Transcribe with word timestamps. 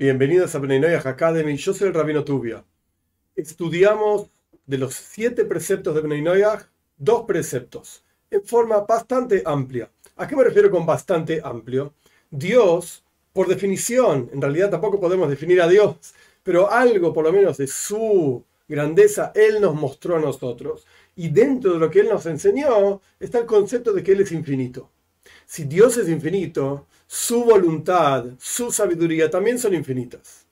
Bienvenidos 0.00 0.54
a 0.54 0.58
Beninoyah 0.58 1.02
Academy. 1.04 1.58
Yo 1.58 1.74
soy 1.74 1.88
el 1.88 1.94
Rabino 1.94 2.24
Tubia. 2.24 2.64
Estudiamos 3.36 4.30
de 4.64 4.78
los 4.78 4.94
siete 4.94 5.44
preceptos 5.44 5.94
de 5.94 6.00
Beninoyah, 6.00 6.66
dos 6.96 7.26
preceptos, 7.26 8.02
en 8.30 8.42
forma 8.42 8.80
bastante 8.80 9.42
amplia. 9.44 9.90
¿A 10.16 10.26
qué 10.26 10.34
me 10.34 10.44
refiero 10.44 10.70
con 10.70 10.86
bastante 10.86 11.42
amplio? 11.44 11.92
Dios, 12.30 13.04
por 13.34 13.46
definición, 13.46 14.30
en 14.32 14.40
realidad 14.40 14.70
tampoco 14.70 14.98
podemos 14.98 15.28
definir 15.28 15.60
a 15.60 15.68
Dios, 15.68 16.14
pero 16.42 16.70
algo 16.70 17.12
por 17.12 17.26
lo 17.26 17.32
menos 17.34 17.58
de 17.58 17.66
su 17.66 18.42
grandeza 18.66 19.32
Él 19.34 19.60
nos 19.60 19.74
mostró 19.74 20.16
a 20.16 20.20
nosotros. 20.20 20.86
Y 21.14 21.28
dentro 21.28 21.74
de 21.74 21.78
lo 21.78 21.90
que 21.90 22.00
Él 22.00 22.08
nos 22.08 22.24
enseñó 22.24 23.02
está 23.18 23.40
el 23.40 23.44
concepto 23.44 23.92
de 23.92 24.02
que 24.02 24.12
Él 24.12 24.22
es 24.22 24.32
infinito. 24.32 24.88
Si 25.44 25.64
Dios 25.64 25.98
es 25.98 26.08
infinito, 26.08 26.86
su 27.12 27.42
voluntad, 27.42 28.24
su 28.38 28.70
sabiduría 28.70 29.28
también 29.28 29.58
son 29.58 29.74
infinitas. 29.74 30.46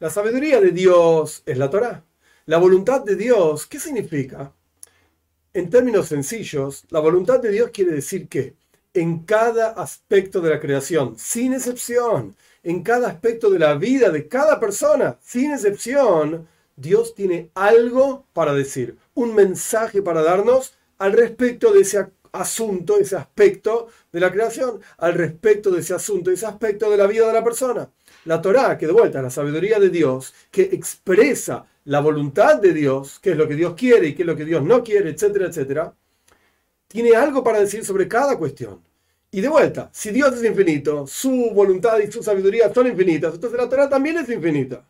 La 0.00 0.10
sabiduría 0.10 0.60
de 0.60 0.72
Dios 0.72 1.44
es 1.46 1.56
la 1.56 1.70
Torah. 1.70 2.02
La 2.46 2.58
voluntad 2.58 3.04
de 3.04 3.14
Dios, 3.14 3.64
¿qué 3.68 3.78
significa? 3.78 4.52
En 5.54 5.70
términos 5.70 6.08
sencillos, 6.08 6.82
la 6.90 6.98
voluntad 6.98 7.38
de 7.38 7.52
Dios 7.52 7.70
quiere 7.72 7.92
decir 7.92 8.26
que 8.26 8.56
en 8.92 9.20
cada 9.20 9.68
aspecto 9.68 10.40
de 10.40 10.50
la 10.50 10.58
creación, 10.58 11.14
sin 11.16 11.52
excepción, 11.52 12.34
en 12.64 12.82
cada 12.82 13.06
aspecto 13.06 13.48
de 13.48 13.60
la 13.60 13.74
vida 13.74 14.10
de 14.10 14.26
cada 14.26 14.58
persona, 14.58 15.16
sin 15.22 15.52
excepción, 15.52 16.48
Dios 16.74 17.14
tiene 17.14 17.50
algo 17.54 18.26
para 18.32 18.52
decir, 18.52 18.96
un 19.14 19.32
mensaje 19.36 20.02
para 20.02 20.24
darnos 20.24 20.74
al 20.98 21.12
respecto 21.12 21.72
de 21.72 21.82
ese 21.82 21.98
asunto, 22.32 22.98
ese 22.98 23.16
aspecto 23.16 23.88
de 24.12 24.20
la 24.20 24.32
creación, 24.32 24.80
al 24.98 25.14
respecto 25.14 25.70
de 25.70 25.80
ese 25.80 25.94
asunto, 25.94 26.30
ese 26.30 26.46
aspecto 26.46 26.90
de 26.90 26.96
la 26.96 27.06
vida 27.06 27.26
de 27.26 27.32
la 27.32 27.44
persona. 27.44 27.90
La 28.24 28.40
Torá, 28.40 28.76
que 28.76 28.86
de 28.86 28.92
vuelta 28.92 29.22
la 29.22 29.30
sabiduría 29.30 29.78
de 29.78 29.88
Dios, 29.88 30.34
que 30.50 30.62
expresa 30.62 31.66
la 31.84 32.00
voluntad 32.00 32.60
de 32.60 32.72
Dios, 32.72 33.18
qué 33.20 33.30
es 33.30 33.36
lo 33.36 33.48
que 33.48 33.56
Dios 33.56 33.74
quiere 33.74 34.08
y 34.08 34.14
qué 34.14 34.22
es 34.22 34.26
lo 34.26 34.36
que 34.36 34.44
Dios 34.44 34.62
no 34.62 34.82
quiere, 34.82 35.10
etcétera, 35.10 35.46
etcétera, 35.46 35.94
tiene 36.86 37.14
algo 37.14 37.42
para 37.42 37.60
decir 37.60 37.84
sobre 37.84 38.08
cada 38.08 38.36
cuestión. 38.36 38.82
Y 39.30 39.40
de 39.40 39.48
vuelta, 39.48 39.90
si 39.92 40.10
Dios 40.10 40.34
es 40.34 40.44
infinito, 40.44 41.06
su 41.06 41.50
voluntad 41.54 41.98
y 42.00 42.10
su 42.10 42.22
sabiduría 42.22 42.72
son 42.74 42.88
infinitas, 42.88 43.34
entonces 43.34 43.58
la 43.58 43.68
Torah 43.68 43.88
también 43.88 44.18
es 44.18 44.28
infinita. 44.28 44.84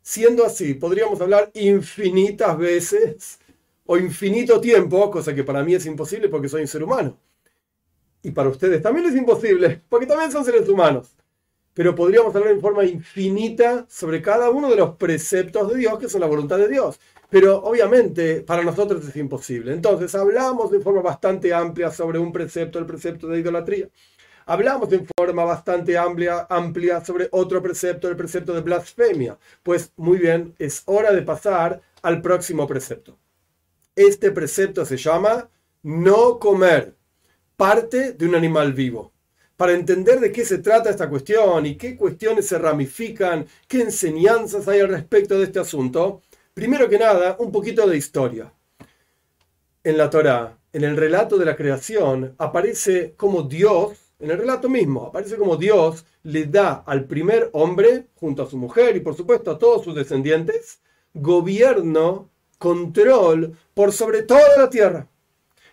Siendo 0.00 0.46
así, 0.46 0.74
podríamos 0.74 1.20
hablar 1.20 1.50
infinitas 1.54 2.56
veces 2.56 3.40
o 3.90 3.96
infinito 3.96 4.60
tiempo, 4.60 5.10
cosa 5.10 5.34
que 5.34 5.44
para 5.44 5.64
mí 5.64 5.74
es 5.74 5.86
imposible 5.86 6.28
porque 6.28 6.48
soy 6.48 6.60
un 6.60 6.68
ser 6.68 6.84
humano. 6.84 7.18
Y 8.22 8.30
para 8.32 8.50
ustedes 8.50 8.82
también 8.82 9.06
es 9.06 9.16
imposible, 9.16 9.80
porque 9.88 10.04
también 10.06 10.30
son 10.30 10.44
seres 10.44 10.68
humanos. 10.68 11.16
Pero 11.72 11.94
podríamos 11.94 12.36
hablar 12.36 12.52
en 12.52 12.60
forma 12.60 12.84
infinita 12.84 13.86
sobre 13.88 14.20
cada 14.20 14.50
uno 14.50 14.68
de 14.68 14.76
los 14.76 14.96
preceptos 14.96 15.72
de 15.72 15.78
Dios, 15.78 15.98
que 15.98 16.08
son 16.10 16.20
la 16.20 16.26
voluntad 16.26 16.58
de 16.58 16.68
Dios. 16.68 17.00
Pero 17.30 17.62
obviamente 17.62 18.42
para 18.42 18.62
nosotros 18.62 19.08
es 19.08 19.16
imposible. 19.16 19.72
Entonces 19.72 20.14
hablamos 20.14 20.70
de 20.70 20.80
forma 20.80 21.00
bastante 21.00 21.54
amplia 21.54 21.90
sobre 21.90 22.18
un 22.18 22.30
precepto, 22.30 22.78
el 22.78 22.84
precepto 22.84 23.26
de 23.28 23.40
idolatría. 23.40 23.88
Hablamos 24.44 24.92
en 24.92 25.06
forma 25.16 25.44
bastante 25.44 25.96
amplia, 25.96 26.46
amplia 26.50 27.02
sobre 27.02 27.28
otro 27.32 27.62
precepto, 27.62 28.08
el 28.08 28.16
precepto 28.16 28.52
de 28.52 28.60
blasfemia. 28.60 29.38
Pues 29.62 29.92
muy 29.96 30.18
bien, 30.18 30.54
es 30.58 30.82
hora 30.84 31.12
de 31.12 31.22
pasar 31.22 31.80
al 32.02 32.20
próximo 32.20 32.66
precepto. 32.66 33.16
Este 33.98 34.30
precepto 34.30 34.84
se 34.84 34.96
llama 34.96 35.50
no 35.82 36.38
comer 36.38 36.94
parte 37.56 38.12
de 38.12 38.26
un 38.26 38.36
animal 38.36 38.72
vivo. 38.72 39.12
Para 39.56 39.72
entender 39.72 40.20
de 40.20 40.30
qué 40.30 40.44
se 40.44 40.58
trata 40.58 40.88
esta 40.88 41.10
cuestión 41.10 41.66
y 41.66 41.74
qué 41.74 41.96
cuestiones 41.96 42.46
se 42.46 42.58
ramifican, 42.58 43.44
qué 43.66 43.80
enseñanzas 43.80 44.68
hay 44.68 44.78
al 44.78 44.90
respecto 44.90 45.36
de 45.36 45.46
este 45.46 45.58
asunto, 45.58 46.22
primero 46.54 46.88
que 46.88 46.96
nada, 46.96 47.34
un 47.40 47.50
poquito 47.50 47.88
de 47.88 47.96
historia. 47.96 48.52
En 49.82 49.98
la 49.98 50.08
Torá, 50.08 50.56
en 50.72 50.84
el 50.84 50.96
relato 50.96 51.36
de 51.36 51.46
la 51.46 51.56
creación, 51.56 52.36
aparece 52.38 53.14
como 53.16 53.42
Dios, 53.42 53.98
en 54.20 54.30
el 54.30 54.38
relato 54.38 54.68
mismo, 54.68 55.06
aparece 55.06 55.36
como 55.36 55.56
Dios 55.56 56.06
le 56.22 56.44
da 56.44 56.84
al 56.86 57.06
primer 57.06 57.50
hombre, 57.52 58.06
junto 58.14 58.44
a 58.44 58.48
su 58.48 58.58
mujer 58.58 58.94
y 58.96 59.00
por 59.00 59.16
supuesto 59.16 59.50
a 59.50 59.58
todos 59.58 59.82
sus 59.82 59.96
descendientes, 59.96 60.82
gobierno 61.14 62.30
control 62.58 63.56
por 63.74 63.92
sobre 63.92 64.22
toda 64.22 64.56
la 64.56 64.68
tierra. 64.68 65.08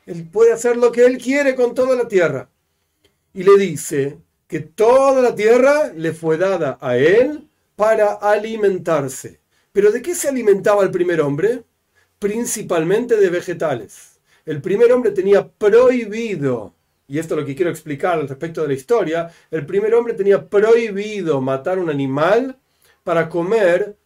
Él 0.06 0.28
puede 0.32 0.54
hacer 0.54 0.78
lo 0.78 0.92
que 0.92 1.06
él 1.06 1.18
quiere 1.18 1.56
con 1.56 1.74
toda 1.74 1.96
la 1.96 2.08
tierra. 2.08 2.50
Y 3.34 3.44
le 3.44 3.58
dice 3.58 4.20
que 4.48 4.60
toda 4.60 5.22
la 5.22 5.36
tierra 5.36 5.92
le 5.94 6.14
fue 6.14 6.38
dada 6.38 6.78
a 6.80 6.98
él 6.98 7.48
para 7.76 8.14
alimentarse. 8.14 9.40
¿Pero 9.72 9.92
de 9.92 10.02
qué 10.02 10.16
se 10.16 10.30
alimentaba 10.30 10.84
el 10.84 10.92
primer 10.92 11.20
hombre? 11.22 11.64
Principalmente 12.20 13.18
de 13.18 13.30
vegetales. 13.30 14.20
El 14.46 14.62
primer 14.62 14.92
hombre 14.92 15.12
tenía 15.12 15.48
prohibido, 15.48 16.74
y 17.08 17.18
esto 17.18 17.34
es 17.34 17.42
lo 17.42 17.46
que 17.46 17.56
quiero 17.56 17.72
explicar 17.72 18.20
al 18.20 18.30
respecto 18.30 18.62
de 18.62 18.68
la 18.68 18.74
historia, 18.76 19.32
el 19.50 19.66
primer 19.66 19.94
hombre 19.96 20.14
tenía 20.14 20.48
prohibido 20.48 21.42
matar 21.42 21.80
un 21.80 21.90
animal 21.90 22.58
para 23.04 23.28
comer 23.28 23.98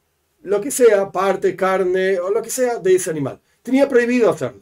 lo 0.42 0.62
que 0.62 0.72
sea, 0.72 1.12
parte, 1.12 1.56
carne 1.56 2.20
o 2.20 2.30
lo 2.32 2.42
que 2.42 2.50
sea 2.50 2.80
de 2.80 2.96
ese 2.96 3.10
animal. 3.10 3.40
Tenía 3.64 3.88
prohibido 3.90 4.30
hacerlo. 4.30 4.62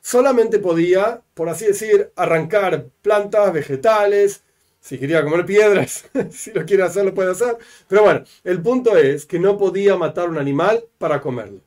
Solamente 0.00 0.58
podía, 0.58 1.22
por 1.34 1.48
así 1.48 1.66
decir, 1.66 2.12
arrancar 2.16 2.86
plantas, 3.02 3.52
vegetales, 3.52 4.42
si 4.80 4.98
quería 4.98 5.22
comer 5.22 5.44
piedras, 5.44 6.04
si 6.30 6.52
lo 6.52 6.64
quiere 6.64 6.84
hacer, 6.84 7.04
lo 7.04 7.14
puede 7.14 7.32
hacer. 7.32 7.58
Pero 7.88 8.02
bueno, 8.02 8.24
el 8.44 8.62
punto 8.62 8.96
es 8.96 9.26
que 9.26 9.38
no 9.38 9.58
podía 9.58 9.96
matar 9.96 10.28
un 10.28 10.38
animal 10.38 10.84
para 10.98 11.20
comerlo. 11.20 11.60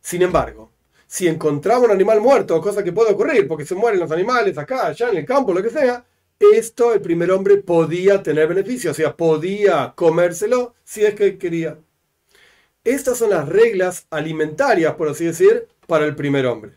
Sin 0.00 0.22
embargo, 0.22 0.70
si 1.06 1.28
encontraba 1.28 1.84
un 1.84 1.92
animal 1.92 2.20
muerto, 2.20 2.60
cosa 2.60 2.82
que 2.82 2.92
puede 2.92 3.12
ocurrir, 3.12 3.48
porque 3.48 3.64
se 3.64 3.74
mueren 3.74 4.00
los 4.00 4.10
animales 4.10 4.58
acá, 4.58 4.86
allá 4.88 5.08
en 5.10 5.18
el 5.18 5.24
campo, 5.24 5.54
lo 5.54 5.62
que 5.62 5.70
sea, 5.70 6.04
esto 6.52 6.92
el 6.92 7.00
primer 7.00 7.30
hombre 7.30 7.58
podía 7.58 8.22
tener 8.22 8.48
beneficio, 8.48 8.90
o 8.90 8.94
sea, 8.94 9.16
podía 9.16 9.92
comérselo 9.94 10.74
si 10.84 11.04
es 11.04 11.14
que 11.14 11.38
quería. 11.38 11.78
Estas 12.84 13.16
son 13.16 13.30
las 13.30 13.48
reglas 13.48 14.06
alimentarias, 14.10 14.94
por 14.94 15.08
así 15.08 15.24
decir, 15.24 15.66
para 15.86 16.04
el 16.04 16.14
primer 16.14 16.44
hombre. 16.46 16.72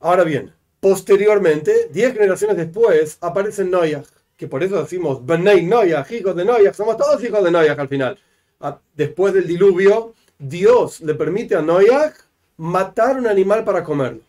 Ahora 0.00 0.24
bien, 0.24 0.54
posteriormente, 0.80 1.88
diez 1.92 2.14
generaciones 2.14 2.56
después, 2.56 3.18
aparece 3.20 3.64
Noyaj, 3.64 4.06
que 4.38 4.48
por 4.48 4.62
eso 4.62 4.82
decimos 4.82 5.24
Benay 5.26 5.66
Noyaj, 5.66 6.10
hijos 6.12 6.34
de 6.34 6.46
Noyaj, 6.46 6.74
somos 6.74 6.96
todos 6.96 7.22
hijos 7.22 7.44
de 7.44 7.50
Noyaj 7.50 7.78
al 7.78 7.88
final. 7.88 8.18
Ah, 8.60 8.78
después 8.94 9.34
del 9.34 9.46
diluvio, 9.46 10.14
Dios 10.38 11.02
le 11.02 11.14
permite 11.14 11.54
a 11.54 11.60
Noyaj 11.60 12.14
matar 12.56 13.16
un 13.18 13.26
animal 13.26 13.62
para 13.62 13.84
comerlo. 13.84 14.22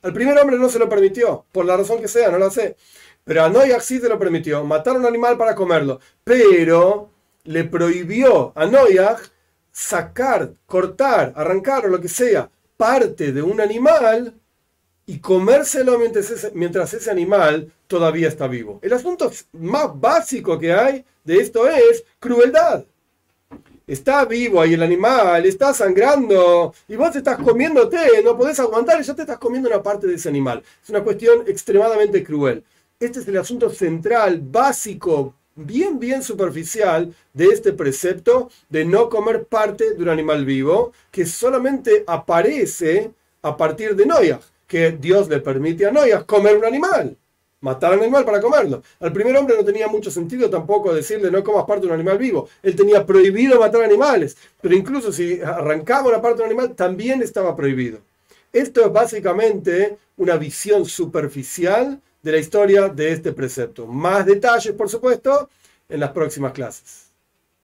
Al 0.00 0.14
primer 0.14 0.38
hombre 0.38 0.58
no 0.58 0.70
se 0.70 0.78
lo 0.78 0.88
permitió, 0.88 1.44
por 1.52 1.66
la 1.66 1.76
razón 1.76 2.00
que 2.00 2.08
sea, 2.08 2.30
no 2.30 2.38
lo 2.38 2.50
sé. 2.50 2.76
Pero 3.24 3.44
a 3.44 3.50
Noyaj 3.50 3.82
sí 3.82 4.00
se 4.00 4.08
lo 4.08 4.18
permitió, 4.18 4.64
matar 4.64 4.96
un 4.96 5.04
animal 5.04 5.36
para 5.36 5.54
comerlo. 5.54 6.00
Pero 6.24 7.10
le 7.44 7.64
prohibió 7.64 8.52
a 8.56 8.64
Noyaj 8.64 9.20
sacar, 9.72 10.52
cortar, 10.66 11.32
arrancar 11.34 11.86
o 11.86 11.88
lo 11.88 12.00
que 12.00 12.08
sea 12.08 12.48
parte 12.76 13.32
de 13.32 13.42
un 13.42 13.60
animal 13.60 14.34
y 15.06 15.18
comérselo 15.18 15.98
mientras 15.98 16.30
ese, 16.30 16.52
mientras 16.54 16.94
ese 16.94 17.10
animal 17.10 17.72
todavía 17.86 18.28
está 18.28 18.46
vivo. 18.46 18.78
El 18.82 18.92
asunto 18.92 19.30
más 19.52 19.88
básico 19.98 20.58
que 20.58 20.72
hay 20.72 21.04
de 21.24 21.38
esto 21.38 21.68
es 21.68 22.04
crueldad. 22.20 22.84
Está 23.86 24.24
vivo 24.24 24.60
ahí 24.60 24.74
el 24.74 24.82
animal, 24.82 25.44
está 25.44 25.74
sangrando 25.74 26.72
y 26.86 26.94
vos 26.94 27.10
te 27.10 27.18
estás 27.18 27.38
comiéndote, 27.38 28.22
no 28.24 28.38
podés 28.38 28.60
aguantar 28.60 29.00
y 29.00 29.04
ya 29.04 29.14
te 29.14 29.22
estás 29.22 29.38
comiendo 29.38 29.68
una 29.68 29.82
parte 29.82 30.06
de 30.06 30.14
ese 30.14 30.28
animal. 30.28 30.62
Es 30.82 30.88
una 30.90 31.02
cuestión 31.02 31.42
extremadamente 31.46 32.22
cruel. 32.22 32.62
Este 33.00 33.18
es 33.18 33.26
el 33.26 33.36
asunto 33.38 33.68
central, 33.70 34.40
básico, 34.40 35.34
bien, 35.54 35.98
bien 35.98 36.22
superficial 36.22 37.14
de 37.32 37.46
este 37.46 37.72
precepto 37.72 38.50
de 38.68 38.84
no 38.84 39.08
comer 39.08 39.44
parte 39.44 39.94
de 39.94 40.02
un 40.02 40.08
animal 40.08 40.44
vivo, 40.44 40.92
que 41.10 41.26
solamente 41.26 42.04
aparece 42.06 43.10
a 43.42 43.56
partir 43.56 43.96
de 43.96 44.06
Noyah, 44.06 44.40
que 44.66 44.92
Dios 44.92 45.28
le 45.28 45.40
permite 45.40 45.86
a 45.86 45.90
Noyah 45.90 46.24
comer 46.24 46.56
un 46.56 46.64
animal, 46.64 47.16
matar 47.60 47.92
al 47.92 48.00
animal 48.00 48.24
para 48.24 48.40
comerlo. 48.40 48.82
Al 49.00 49.12
primer 49.12 49.36
hombre 49.36 49.56
no 49.56 49.64
tenía 49.64 49.88
mucho 49.88 50.10
sentido 50.10 50.48
tampoco 50.48 50.94
decirle 50.94 51.30
no 51.30 51.44
comas 51.44 51.64
parte 51.64 51.82
de 51.82 51.88
un 51.88 51.94
animal 51.94 52.18
vivo. 52.18 52.48
Él 52.62 52.76
tenía 52.76 53.04
prohibido 53.04 53.58
matar 53.58 53.82
animales, 53.82 54.36
pero 54.60 54.74
incluso 54.74 55.12
si 55.12 55.40
arrancaba 55.40 56.08
una 56.08 56.22
parte 56.22 56.38
de 56.38 56.44
un 56.44 56.50
animal, 56.50 56.74
también 56.74 57.22
estaba 57.22 57.54
prohibido. 57.56 58.00
Esto 58.52 58.84
es 58.84 58.92
básicamente 58.92 59.96
una 60.16 60.36
visión 60.36 60.84
superficial 60.84 62.00
de 62.22 62.32
la 62.32 62.38
historia 62.38 62.88
de 62.88 63.12
este 63.12 63.32
precepto. 63.32 63.86
Más 63.86 64.24
detalles, 64.24 64.72
por 64.74 64.88
supuesto, 64.88 65.50
en 65.88 66.00
las 66.00 66.12
próximas 66.12 66.52
clases. 66.52 67.01